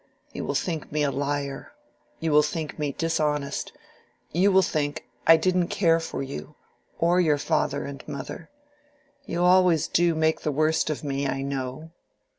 You 0.33 0.45
will 0.45 0.55
think 0.55 0.91
me 0.91 1.03
a 1.03 1.11
liar. 1.11 1.73
You 2.19 2.31
will 2.31 2.41
think 2.41 2.79
me 2.79 2.91
dishonest. 2.91 3.71
You 4.31 4.51
will 4.51 4.63
think 4.63 5.05
I 5.27 5.37
didn't 5.37 5.67
care 5.67 5.99
for 5.99 6.23
you, 6.23 6.55
or 6.97 7.21
your 7.21 7.37
father 7.37 7.85
and 7.85 8.03
mother. 8.07 8.49
You 9.27 9.43
always 9.43 9.87
do 9.87 10.15
make 10.15 10.41
the 10.41 10.51
worst 10.51 10.89
of 10.89 11.03
me, 11.03 11.27
I 11.27 11.43
know." 11.43 11.91